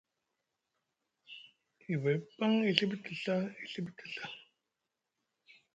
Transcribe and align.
Yivay 1.85 2.17
paŋ 2.35 2.51
e 2.67 2.69
Ɵiɓiti 2.77 3.11
Ɵa 3.23 3.35
e 3.61 3.63
Ɵiɓiti 3.71 4.05
Ɵa. 4.13 4.25